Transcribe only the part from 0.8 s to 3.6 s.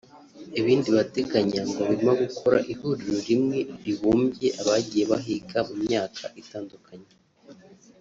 bateganya ngo birimo gukora ihuriro rimwe